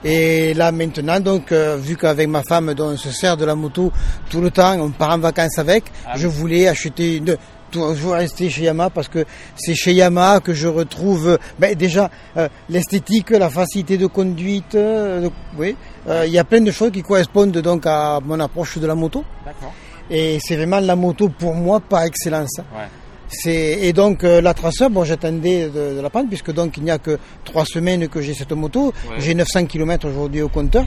Et 0.04 0.54
là 0.54 0.72
maintenant, 0.72 1.20
donc, 1.20 1.52
euh, 1.52 1.76
vu 1.78 1.98
qu'avec 1.98 2.28
ma 2.28 2.44
femme, 2.44 2.74
donc, 2.74 2.92
on 2.94 2.98
se 2.98 3.10
sert 3.12 3.36
de 3.36 3.46
la 3.46 3.56
moto 3.56 3.92
tout 4.30 4.40
le 4.42 4.50
temps, 4.52 4.78
on 4.80 4.90
part 4.92 5.12
en 5.12 5.18
vacances 5.20 5.58
avec, 5.60 5.86
Ah 6.06 6.14
je 6.16 6.28
voulais 6.28 6.68
acheter 6.68 7.18
une, 7.18 7.36
toujours 7.72 8.14
rester 8.14 8.50
chez 8.50 8.64
Yamaha 8.64 8.90
parce 8.90 9.08
que 9.08 9.26
c'est 9.56 9.74
chez 9.76 9.94
Yamaha 9.94 10.40
que 10.42 10.54
je 10.54 10.68
retrouve 10.68 11.40
ben, 11.58 11.74
déjà 11.76 12.10
euh, 12.38 12.48
l'esthétique, 12.70 13.32
la 13.32 13.50
facilité 13.50 13.98
de 13.98 14.08
conduite. 14.08 14.76
euh, 14.76 15.30
oui, 15.58 15.76
Euh, 16.08 16.26
il 16.26 16.34
y 16.34 16.40
a 16.40 16.44
plein 16.44 16.62
de 16.62 16.72
choses 16.72 16.92
qui 16.92 17.04
correspondent 17.04 17.52
donc 17.62 17.84
à 17.86 18.20
mon 18.26 18.40
approche 18.40 18.78
de 18.80 18.88
la 18.88 18.96
moto. 18.96 19.24
D'accord. 19.46 19.72
Et 20.10 20.40
c'est 20.42 20.56
vraiment 20.56 20.80
la 20.80 20.96
moto 20.96 21.30
pour 21.30 21.54
moi 21.54 21.80
par 21.80 22.02
excellence. 22.04 22.58
Ouais. 22.58 22.88
C'est 23.34 23.80
et 23.82 23.94
donc 23.94 24.24
euh, 24.26 24.42
la 24.42 24.54
traceur, 24.54 24.90
bon 24.90 25.06
j'attendais 25.06 25.70
de, 25.70 25.96
de 25.96 26.02
la 26.02 26.10
prendre 26.10 26.28
puisque 26.28 26.52
donc 26.54 26.76
il 26.78 26.84
n'y 26.84 26.92
a 26.92 26.98
que 26.98 27.18
trois 27.46 27.64
semaines 27.66 28.08
que 28.10 28.20
j'ai 28.22 28.34
cette 28.34 28.52
moto. 28.52 28.88
Ouais. 29.10 29.16
J'ai 29.20 29.34
900 29.34 29.66
km 29.68 30.08
aujourd'hui 30.10 30.42
au 30.42 30.50
compteur. 30.50 30.84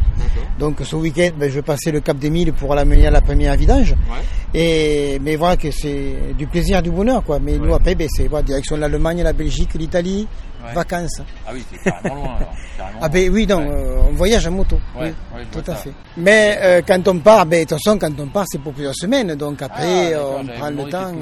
Donc 0.58 0.76
ce 0.85 0.94
week-end, 0.96 1.31
ben, 1.38 1.49
je 1.49 1.55
vais 1.56 1.62
passer 1.62 1.91
le 1.91 2.00
cap 2.00 2.19
des 2.19 2.29
1000 2.31 2.52
pour 2.52 2.75
l'amener 2.75 3.06
à 3.06 3.11
la 3.11 3.23
première 3.23 3.56
vidange. 3.56 3.93
Ouais. 3.93 4.58
Et 4.61 5.19
mais 5.23 5.37
voilà 5.37 5.56
que 5.56 5.70
c'est 5.70 6.14
du 6.37 6.46
plaisir, 6.46 6.82
du 6.82 6.91
bonheur 6.91 7.25
quoi. 7.25 7.38
Mais 7.41 7.56
nous 7.56 7.75
après, 7.75 7.94
ben, 7.94 8.08
c'est 8.14 8.29
voilà, 8.29 8.43
direction 8.44 8.76
de 8.76 8.82
l'Allemagne, 8.82 9.23
la 9.23 9.32
Belgique, 9.32 9.70
l'Italie, 9.75 10.29
vacances. 10.75 11.23
Ah 11.46 11.50
oui, 11.55 11.64
c'est 11.73 11.82
carrément 11.91 12.14
loin 12.23 12.35
alors. 12.37 12.52
Carrément 12.76 12.99
Ah 13.00 13.08
ben 13.08 13.31
oui, 13.32 13.46
non, 13.46 13.58
Ouais. 13.58 13.69
euh, 13.70 13.96
on 14.11 14.12
voyage 14.14 14.46
en 14.46 14.50
moto. 14.50 14.79
Oui, 15.00 15.08
tout 15.50 15.61
à 15.61 15.64
ça. 15.64 15.75
fait. 15.76 15.93
Mais 16.19 16.58
euh, 16.62 16.82
quand 16.87 17.08
on 17.08 17.19
part, 17.20 17.46
ben 17.46 17.64
de 17.64 17.69
toute 17.69 17.79
façon, 17.82 17.99
quand 17.99 18.12
on 18.20 18.26
part, 18.26 18.44
c'est 18.49 18.61
pour 18.61 18.73
plusieurs 18.75 18.94
semaines. 18.94 19.35
Donc 19.35 19.58
Ah, 19.62 19.64
après, 19.67 20.11
d'accord, 20.11 20.41
on 20.43 20.46
prend 20.58 20.70
le 20.70 20.91
temps. 20.91 21.12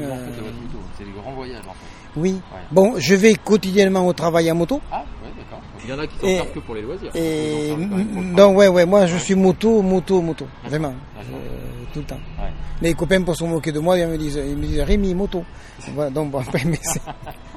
C'est 1.04 1.10
des 1.12 1.19
grands 1.20 1.32
voyages 1.32 1.62
en 1.69 1.72
fait. 1.72 2.20
oui. 2.20 2.40
Bon, 2.70 2.94
je 2.99 3.14
vais 3.14 3.34
quotidiennement 3.34 4.06
au 4.06 4.12
travail 4.12 4.50
en 4.50 4.54
moto. 4.54 4.81
Ah, 4.90 5.04
ouais, 5.22 5.31
d'accord. 5.37 5.60
Il 5.84 5.90
y 5.90 5.93
en 5.93 5.99
a 5.99 6.06
qui 6.06 6.14
s'en 6.19 6.26
servent 6.28 6.52
que 6.52 6.60
pour 6.60 6.75
les 6.75 6.82
loisirs. 6.82 7.10
Et 7.14 7.75
travail. 8.34 8.54
ouais, 8.54 8.69
ouais, 8.69 8.87
moi 8.87 9.06
je 9.06 9.16
suis 9.16 9.34
moto, 9.34 9.82
moto, 9.82 10.20
moto, 10.22 10.46
vraiment, 10.64 10.94
D'accord. 11.16 11.38
Euh, 11.40 11.84
tout 11.93 11.99
le 12.00 12.04
temps. 12.04 12.20
Ouais. 12.38 12.49
Les 12.81 12.94
copains 12.94 13.22
pour 13.22 13.37
se 13.37 13.44
moquer 13.44 13.72
de 13.72 13.81
moi, 13.81 13.99
ils 13.99 14.06
me 14.06 14.16
disent, 14.16 14.40
ils 14.44 14.56
me 14.56 14.62
disent 14.66 14.81
Rémi 14.81 15.14
moto. 15.14 15.44
Voilà, 15.94 16.10
donc 16.10 16.31
bon, 16.31 16.38
après, 16.38 16.62
mais 16.64 16.78
c'est- 16.82 17.00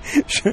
je, 0.28 0.50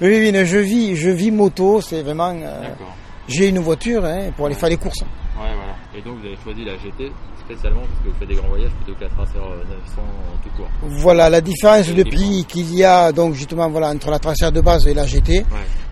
oui, 0.00 0.32
oui, 0.32 0.46
je 0.46 0.58
vis, 0.58 0.96
je 0.96 1.10
vis 1.10 1.30
moto, 1.30 1.80
c'est 1.80 2.02
vraiment. 2.02 2.30
euh, 2.30 2.60
D'accord. 2.62 2.94
J'ai 3.28 3.48
une 3.48 3.60
voiture 3.60 4.04
hein, 4.04 4.30
pour 4.36 4.46
aller 4.46 4.54
faire 4.56 4.68
les 4.68 4.76
courses. 4.76 5.00
Ouais. 5.02 5.51
Et 5.94 6.00
donc 6.00 6.18
vous 6.20 6.26
avez 6.26 6.38
choisi 6.42 6.64
la 6.64 6.72
GT 6.76 7.12
spécialement 7.44 7.80
parce 7.82 8.00
que 8.02 8.08
vous 8.08 8.18
faites 8.18 8.28
des 8.28 8.34
grands 8.34 8.48
voyages 8.48 8.70
plutôt 8.82 8.98
que 8.98 9.04
la 9.04 9.10
Tracer 9.10 9.36
euh, 9.38 9.62
900 9.68 10.02
tout 10.42 10.48
court. 10.56 10.68
Voilà 10.82 11.28
la 11.28 11.40
différence 11.40 11.88
de 11.88 12.02
prix 12.02 12.44
qu'il 12.48 12.74
y 12.74 12.82
a 12.84 13.12
donc 13.12 13.34
justement 13.34 13.68
voilà 13.68 13.90
entre 13.90 14.10
la 14.10 14.18
Tracer 14.18 14.50
de 14.50 14.60
base 14.60 14.86
et 14.86 14.94
la 14.94 15.04
GT. 15.04 15.38
Ouais. 15.38 15.44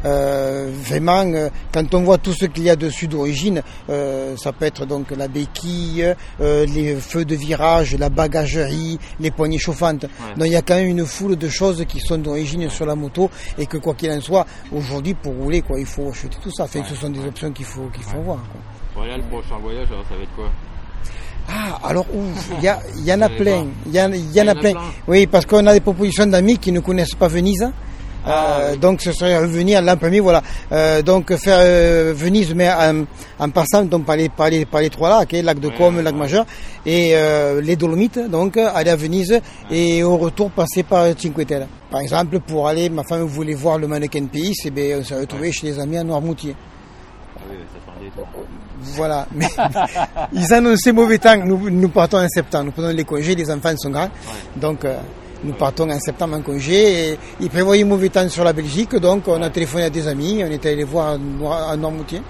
Euh, 0.07 0.71
vraiment, 0.73 1.25
euh, 1.27 1.51
quand 1.73 1.93
on 1.95 2.03
voit 2.03 2.17
tout 2.17 2.33
ce 2.33 2.47
qu'il 2.47 2.65
y 2.65 2.71
a 2.71 2.77
dessus 2.77 3.07
d'origine, 3.07 3.63
euh, 3.91 4.35
ça 4.39 4.53
peut 4.53 4.65
être 4.65 4.87
donc 4.87 5.11
la 5.11 5.29
béquille, 5.29 6.15
euh, 6.41 6.65
les 6.65 6.97
feux 6.97 7.27
de 7.27 7.35
virage, 7.35 7.95
la 7.97 8.09
bagagerie, 8.09 8.99
les 9.19 9.31
poignées 9.31 9.59
chauffantes. 9.59 10.07
Donc 10.37 10.47
il 10.47 10.53
y 10.53 10.57
a 10.57 10.63
quand 10.63 10.77
même 10.77 10.89
une 10.89 11.05
foule 11.05 11.37
de 11.37 11.49
choses 11.51 11.85
qui 11.87 12.01
sont 12.01 12.17
d'origine 12.17 12.71
sur 12.71 12.87
la 12.87 12.95
moto 12.95 13.31
et 13.59 13.67
que 13.67 13.77
quoi 13.77 13.93
qu'il 13.95 14.11
en 14.11 14.21
soit, 14.23 14.47
aujourd'hui 14.73 15.13
pour 15.13 15.35
rouler 15.35 15.61
quoi, 15.61 15.79
il 15.79 15.87
faut 15.87 16.09
acheter 16.09 16.39
tout 16.43 16.51
ça. 16.51 16.67
Ce 16.67 16.95
sont 16.95 17.11
des 17.11 17.21
options 17.27 17.53
qu'il 17.53 17.67
faut 17.67 17.89
qu'il 17.93 18.05
faut 18.05 18.21
voir. 18.23 18.39
quoi. 18.51 18.80
Le 18.97 19.23
prochain 19.31 19.57
voyage, 19.63 19.87
alors 19.91 20.05
ça 20.09 20.17
va 20.17 20.23
être 20.23 20.35
quoi? 20.37 20.51
Ah, 21.49 21.89
alors 21.89 22.07
ouf, 22.15 22.51
il 22.59 22.65
y, 22.65 22.69
a- 22.69 22.81
il 22.97 23.05
y 23.05 23.13
en 23.13 23.21
a 23.23 23.29
plein, 23.29 23.67
il 23.87 23.95
y, 23.95 24.01
en- 24.01 24.13
il 24.13 24.21
y 24.21 24.21
en 24.21 24.27
Il 24.31 24.35
y 24.35 24.41
a 24.41 24.45
en 24.45 24.49
a 24.49 24.55
plein. 24.55 24.73
plein. 24.73 24.81
Oui, 25.09 25.27
parce 25.27 25.47
qu'on 25.47 25.67
a 25.67 25.73
des 25.73 25.81
propositions 25.81 26.27
d'amis 26.27 26.59
qui 26.59 26.71
ne 26.71 26.81
connaissent 26.81 27.15
pas 27.15 27.29
Venise. 27.29 27.71
Ah, 28.27 28.59
Euh, 28.61 28.71
oui. 28.73 28.79
Donc 28.79 29.01
ce 29.01 29.13
serait 29.13 29.39
revenir 29.39 29.81
l'an 29.81 29.97
premier, 29.97 30.21
voilà. 30.21 30.43
Euh, 30.73 31.01
donc 31.01 31.35
faire 31.37 31.57
euh, 31.61 32.13
Venise, 32.15 32.55
mais 32.55 32.69
en, 32.71 33.07
en 33.39 33.49
passant 33.49 33.83
donc 33.85 34.05
par 34.05 34.17
les 34.17 34.29
par 34.29 34.51
les 34.51 34.67
par 34.67 34.83
les 34.83 34.91
trois 34.91 35.09
lacs, 35.09 35.33
hein, 35.33 35.41
lac 35.43 35.59
de 35.59 35.69
Ouais, 35.69 35.75
Côme, 35.75 35.97
ouais, 35.97 36.03
lac 36.03 36.13
ouais. 36.13 36.21
Majeur 36.21 36.45
et 36.85 37.15
les 37.63 37.77
Dolomites. 37.77 38.21
Donc 38.31 38.59
aller 38.59 38.91
à 38.91 38.97
Venise 38.97 39.41
et 39.71 40.03
au 40.03 40.19
retour 40.19 40.51
passer 40.51 40.83
par 40.83 41.07
Cinque 41.19 41.47
Terre. 41.47 41.67
Par 41.91 42.01
exemple, 42.03 42.39
pour 42.41 42.69
aller, 42.69 42.91
ma 42.91 43.03
femme 43.05 43.23
voulait 43.23 43.55
voir 43.55 43.79
le 43.79 43.89
mannequin 43.89 44.27
pays, 44.27 44.53
et 44.67 44.71
ben 44.71 45.01
on 45.01 45.05
s'est 45.05 45.19
retrouvé 45.19 45.51
chez 45.51 45.69
les 45.69 45.81
amis 45.81 45.97
à 45.97 46.05
Noirmoutier. 46.05 46.55
Ah 47.53 47.91
ça. 48.17 48.23
Voilà, 48.97 49.27
mais 49.35 49.47
ils 50.33 50.53
annonçaient 50.55 50.93
mauvais 50.93 51.19
temps. 51.19 51.37
Nous, 51.45 51.71
nous 51.71 51.89
partons 51.89 52.19
en 52.19 52.29
septembre. 52.29 52.67
Nous 52.67 52.73
prenons 52.73 52.89
les 52.91 53.05
congés, 53.05 53.35
les 53.35 53.51
enfants 53.51 53.75
sont 53.77 53.91
grands. 53.91 54.09
Donc, 54.57 54.85
euh, 54.85 54.97
nous 55.45 55.53
partons 55.53 55.91
en 55.91 55.99
septembre 56.01 56.37
en 56.37 56.43
congé. 56.43 57.11
Et 57.13 57.19
ils 57.41 57.51
prévoyaient 57.51 57.85
mauvais 57.85 58.09
temps 58.09 58.29
sur 58.29 58.45
la 58.45 58.53
Belgique. 58.53 58.95
Donc, 58.97 59.25
on 59.29 59.41
a 59.43 59.51
téléphoné 59.51 59.85
à 59.85 59.91
des 59.91 60.07
amis. 60.09 60.43
On 60.43 60.51
est 60.51 60.65
allé 60.65 60.77
les 60.77 60.85
voir 60.85 61.09
à, 61.15 61.19
Noir- 61.19 61.71
à 61.71 61.77
Noirmoutier. 61.77 62.23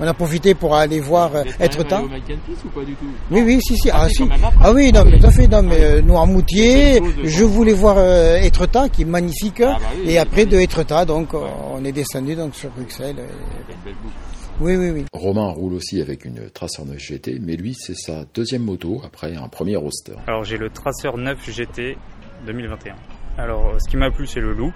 On 0.00 0.06
a 0.06 0.14
profité 0.14 0.54
pour 0.54 0.76
aller 0.76 1.00
voir 1.00 1.34
euh, 1.34 1.42
être 1.58 1.82
temps. 1.84 2.04
ou 2.04 2.08
pas 2.08 2.84
du 2.84 2.92
tout? 2.94 3.04
Oui, 3.32 3.42
oui, 3.44 3.58
si, 3.60 3.76
si. 3.76 3.90
Ah, 3.90 4.02
Ah, 4.04 4.08
si. 4.08 4.28
Ah 4.62 4.72
oui, 4.72 4.92
non, 4.92 5.04
mais 5.04 5.18
tout 5.18 5.26
à 5.26 5.30
fait. 5.32 5.48
Non, 5.48 5.62
mais 5.62 5.80
euh, 5.82 6.02
Noirmoutier, 6.02 7.02
je 7.24 7.44
voulais 7.44 7.72
voir 7.72 7.96
euh, 7.98 8.36
Etretat, 8.36 8.88
qui 8.90 9.02
est 9.02 9.06
magnifique. 9.06 9.60
Ah 9.60 9.76
bah 9.80 9.86
oui, 9.96 10.02
et 10.04 10.08
oui, 10.10 10.18
après 10.18 10.42
oui. 10.42 10.46
de 10.50 10.60
Etretat, 10.60 11.04
donc, 11.04 11.30
on 11.34 11.84
est 11.84 11.90
descendu 11.90 12.36
donc 12.36 12.54
sur 12.54 12.70
Bruxelles. 12.70 13.16
et- 13.18 13.72
belle 13.84 13.94
boucle. 14.00 14.14
Oui, 14.60 14.74
oui, 14.74 14.90
oui. 14.90 15.04
Romain 15.12 15.50
roule 15.50 15.74
aussi 15.74 16.00
avec 16.00 16.24
une 16.24 16.50
Tracer 16.50 16.82
9 16.84 16.98
GT, 16.98 17.38
mais 17.40 17.54
lui, 17.54 17.74
c'est 17.74 17.94
sa 17.94 18.24
deuxième 18.34 18.62
moto 18.62 19.00
après 19.04 19.36
un 19.36 19.46
premier 19.46 19.76
roster. 19.76 20.14
Alors 20.26 20.42
j'ai 20.42 20.58
le 20.58 20.68
Tracer 20.68 21.10
9 21.16 21.48
GT 21.48 21.96
2021. 22.44 22.96
Alors 23.38 23.80
ce 23.80 23.88
qui 23.88 23.96
m'a 23.96 24.10
plu 24.10 24.26
c'est 24.26 24.40
le 24.40 24.52
look, 24.52 24.74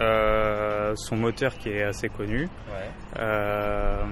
euh, 0.00 0.94
son 0.96 1.16
moteur 1.16 1.58
qui 1.58 1.68
est 1.68 1.82
assez 1.82 2.08
connu. 2.08 2.48
Euh, 3.18 4.02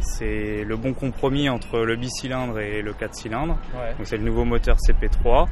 c'est 0.00 0.64
le 0.64 0.76
bon 0.76 0.92
compromis 0.94 1.48
entre 1.48 1.80
le 1.80 1.96
bicylindre 1.96 2.58
et 2.58 2.82
le 2.82 2.92
4 2.92 3.14
cylindres. 3.14 3.58
Donc 3.96 4.06
c'est 4.06 4.16
le 4.16 4.24
nouveau 4.24 4.44
moteur 4.44 4.76
CP3 4.76 5.46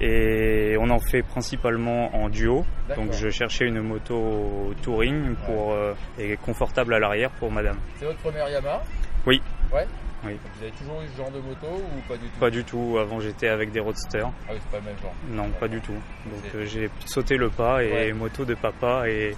et 0.00 0.76
on 0.80 0.90
en 0.90 0.98
fait 0.98 1.22
principalement 1.22 2.14
en 2.14 2.28
duo. 2.28 2.64
Donc 2.96 3.12
je 3.12 3.28
cherchais 3.30 3.66
une 3.66 3.80
moto 3.80 4.74
touring 4.82 5.34
pour 5.46 5.72
euh, 5.72 5.94
et 6.18 6.36
confortable 6.36 6.94
à 6.94 6.98
l'arrière 6.98 7.30
pour 7.30 7.50
madame. 7.50 7.78
C'est 7.98 8.06
votre 8.06 8.18
première 8.18 8.48
Yamaha? 8.48 8.82
Oui. 9.26 9.42
Ouais. 9.72 9.86
Oui. 10.24 10.36
Vous 10.56 10.62
avez 10.64 10.72
toujours 10.72 11.00
eu 11.02 11.06
ce 11.12 11.16
genre 11.16 11.30
de 11.30 11.38
moto 11.38 11.66
ou 11.66 12.08
pas 12.08 12.16
du 12.16 12.26
tout 12.28 12.38
Pas 12.40 12.50
du 12.50 12.64
tout. 12.64 12.98
Avant 13.00 13.20
j'étais 13.20 13.48
avec 13.48 13.70
des 13.70 13.80
roadsters. 13.80 14.26
Ah 14.48 14.52
oui, 14.52 14.58
c'est 14.60 14.70
pas 14.70 14.78
le 14.78 14.90
même 14.92 15.00
genre. 15.00 15.14
Non, 15.30 15.48
pas 15.60 15.68
du 15.68 15.80
tout. 15.80 15.92
Donc 15.92 16.54
euh, 16.56 16.64
j'ai 16.66 16.90
sauté 17.06 17.36
le 17.36 17.48
pas 17.50 17.82
et 17.84 18.12
moto 18.12 18.44
de 18.44 18.54
papa 18.54 19.08
et, 19.08 19.34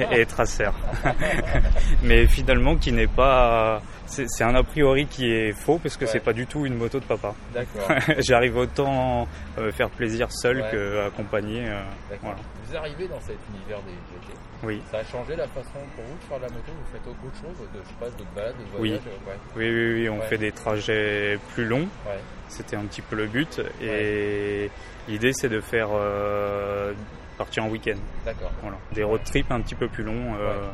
et 0.10 0.26
tracer. 0.26 0.68
Mais 2.02 2.26
finalement 2.26 2.76
qui 2.76 2.92
n'est 2.92 3.06
pas... 3.06 3.80
C'est 4.06 4.44
un 4.44 4.54
a 4.54 4.62
priori 4.62 5.06
qui 5.06 5.30
est 5.32 5.52
faux 5.52 5.78
parce 5.78 5.96
que 5.96 6.04
Ouais. 6.04 6.10
c'est 6.10 6.20
pas 6.20 6.32
du 6.34 6.46
tout 6.46 6.66
une 6.66 6.74
moto 6.76 7.00
de 7.00 7.04
papa. 7.04 7.34
D'accord. 7.54 7.88
J'arrive 8.18 8.56
autant 8.58 9.26
euh, 9.58 9.72
faire 9.72 9.88
plaisir 9.90 10.30
seul 10.30 10.58
Ouais. 10.60 10.68
que 10.70 11.06
accompagné. 11.06 11.66
euh, 11.68 11.80
D'accord. 12.10 12.34
voilà. 12.34 12.36
Vous 12.74 12.80
arrivez 12.80 13.06
dans 13.06 13.20
cet 13.20 13.38
univers 13.54 13.78
des 13.82 13.92
GT. 13.92 14.36
Oui. 14.64 14.82
Ça 14.90 14.98
a 14.98 15.04
changé 15.04 15.36
la 15.36 15.46
façon 15.46 15.78
pour 15.94 16.04
vous 16.04 16.16
de 16.16 16.24
faire 16.28 16.38
de 16.38 16.42
la 16.42 16.48
moto 16.48 16.72
Vous 16.72 16.92
faites 16.92 17.06
autre 17.06 17.36
chose 17.40 17.68
de, 17.72 17.78
Je 17.80 17.88
sais 17.88 17.94
pas, 18.00 18.06
d'autres 18.06 18.30
balades, 18.34 18.56
d'autres 18.58 18.80
Oui. 18.80 18.88
voyages 18.88 19.06
euh, 19.06 19.30
ouais. 19.30 19.36
Oui, 19.54 19.70
oui, 19.70 20.00
oui, 20.02 20.08
on 20.08 20.18
Ouais. 20.18 20.26
fait 20.26 20.38
des 20.38 20.50
trajets 20.50 21.38
plus 21.54 21.66
longs. 21.66 21.88
Ouais. 22.04 22.18
C'était 22.48 22.74
un 22.74 22.84
petit 22.86 23.00
peu 23.02 23.14
le 23.14 23.26
but. 23.26 23.60
Et 23.80 24.70
l'idée, 25.06 25.32
c'est 25.32 25.48
de 25.48 25.60
faire 25.60 25.90
euh, 25.92 26.92
partir 27.38 27.64
en 27.64 27.68
week-end. 27.68 27.94
D'accord. 28.24 28.50
Voilà. 28.60 28.76
Des 28.92 29.04
road 29.04 29.22
trips 29.22 29.52
un 29.52 29.60
petit 29.60 29.76
peu 29.76 29.86
plus 29.86 30.02
longs. 30.02 30.34
euh, 30.40 30.66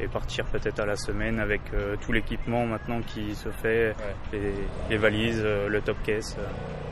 Et 0.00 0.08
partir 0.08 0.46
peut-être 0.46 0.80
à 0.80 0.84
la 0.86 0.96
semaine 0.96 1.38
avec 1.38 1.60
euh, 1.74 1.94
tout 2.04 2.10
l'équipement 2.12 2.66
maintenant 2.66 3.00
qui 3.02 3.36
se 3.36 3.50
fait, 3.50 3.94
les, 4.32 4.52
les 4.90 4.96
valises, 4.96 5.44
le 5.44 5.80
top 5.80 5.96
case. 6.04 6.36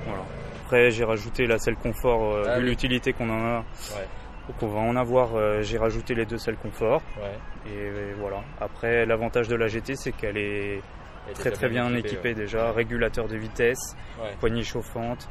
voilà. 0.06 0.22
Après, 0.64 0.90
j'ai 0.92 1.04
rajouté 1.04 1.46
la 1.46 1.58
selle 1.58 1.76
confort, 1.76 2.34
euh, 2.36 2.44
Ah 2.48 2.54
vu 2.58 2.62
oui. 2.64 2.70
l'utilité 2.70 3.12
qu'on 3.12 3.28
en 3.30 3.44
a. 3.44 3.58
Ouais. 3.58 4.06
Donc 4.48 4.62
on 4.62 4.66
va 4.66 4.80
en 4.80 4.94
avoir, 4.96 5.34
euh, 5.36 5.62
j'ai 5.62 5.78
rajouté 5.78 6.14
les 6.14 6.26
deux 6.26 6.38
selles 6.38 6.56
confort. 6.56 7.00
Ouais. 7.16 7.70
Et, 7.70 7.76
euh, 7.76 8.12
voilà. 8.18 8.42
Après, 8.60 9.06
l'avantage 9.06 9.48
de 9.48 9.56
la 9.56 9.68
GT, 9.68 9.94
c'est 9.96 10.12
qu'elle 10.12 10.36
est 10.36 10.82
très 11.34 11.50
très 11.50 11.68
bien 11.68 11.86
bien 11.88 11.96
équipée, 11.98 12.08
équipée, 12.14 12.28
ouais. 12.30 12.34
déjà, 12.34 12.70
régulateur 12.72 13.26
de 13.28 13.36
vitesse, 13.36 13.96
Ouais. 14.20 14.34
poignée 14.40 14.62
chauffante, 14.62 15.28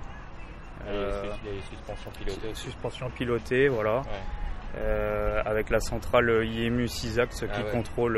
euh, 0.88 1.24
les, 1.46 1.52
les 1.52 1.62
suspensions 1.62 2.12
pilotées 2.12 2.48
aussi. 2.52 2.62
suspension 2.64 3.10
pilotée, 3.12 3.68
voilà. 3.70 4.02
Euh, 4.76 5.40
avec 5.46 5.70
la 5.70 5.80
centrale 5.80 6.44
IMU 6.46 6.88
6 6.88 7.20
axes 7.20 7.44
Ah 7.48 7.54
qui 7.54 7.62
contrôle 7.72 8.18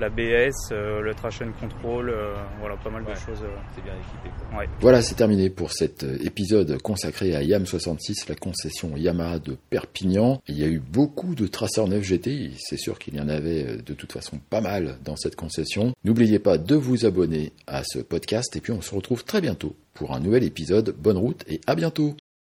euh, 0.00 0.08
l'ABS, 0.08 0.54
euh, 0.72 1.00
le 1.00 1.14
traction 1.14 1.46
control, 1.60 2.10
euh, 2.10 2.34
voilà, 2.60 2.76
pas 2.76 2.90
mal 2.90 3.02
Ouais. 3.04 3.12
de 3.14 3.18
choses. 3.18 3.42
euh. 3.42 3.48
C'est 3.74 3.82
bien 3.84 3.94
équipé. 3.94 4.30
quoi. 4.50 4.58
Ouais. 4.60 4.68
Voilà, 4.80 5.02
c'est 5.02 5.14
terminé 5.14 5.50
pour 5.50 5.72
cet 5.72 6.02
épisode 6.02 6.80
consacré 6.82 7.34
à 7.34 7.42
Yam 7.42 7.66
66, 7.66 8.28
la 8.28 8.34
concession 8.34 8.96
Yamaha 8.96 9.38
de 9.38 9.56
Perpignan. 9.70 10.40
Il 10.48 10.58
y 10.58 10.64
a 10.64 10.68
eu 10.68 10.78
beaucoup 10.80 11.34
de 11.34 11.46
traceurs 11.46 11.88
9 11.88 12.02
GT, 12.02 12.50
c'est 12.58 12.76
sûr 12.78 12.98
qu'il 12.98 13.14
y 13.16 13.20
en 13.20 13.28
avait 13.28 13.76
de 13.78 13.94
toute 13.94 14.12
façon 14.12 14.38
pas 14.50 14.60
mal 14.60 14.98
dans 15.04 15.16
cette 15.16 15.36
concession. 15.36 15.92
N'oubliez 16.04 16.38
pas 16.38 16.58
de 16.58 16.74
vous 16.74 17.06
abonner 17.06 17.52
à 17.66 17.82
ce 17.84 17.98
podcast 17.98 18.54
et 18.56 18.60
puis 18.60 18.72
on 18.72 18.80
se 18.80 18.94
retrouve 18.94 19.24
très 19.24 19.40
bientôt 19.40 19.74
pour 19.94 20.14
un 20.14 20.20
nouvel 20.20 20.44
épisode. 20.44 20.94
Bonne 20.98 21.16
route 21.18 21.44
et 21.48 21.60
à 21.66 21.74
bientôt 21.74 22.14